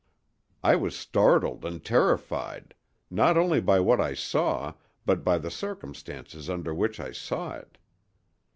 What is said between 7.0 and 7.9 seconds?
saw it.